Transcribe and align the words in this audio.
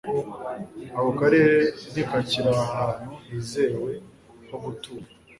Ako 0.97 1.11
karere 1.19 1.55
ntikakiri 1.91 2.51
ahantu 2.65 3.09
hizewe 3.27 3.91
ho 4.47 4.55
gutura 4.63 5.05